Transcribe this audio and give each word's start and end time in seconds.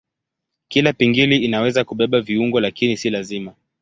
Kila 0.67 0.93
pingili 0.93 1.37
inaweza 1.37 1.83
kubeba 1.83 2.21
viungo 2.21 2.59
lakini 2.59 2.97
si 2.97 3.09
lazima. 3.09 3.53